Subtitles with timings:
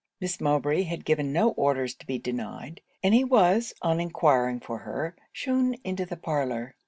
[0.19, 4.79] Miss Mowbray had given no orders to be denied; and he was, on enquiring for
[4.79, 6.73] her, shewn into the parlour.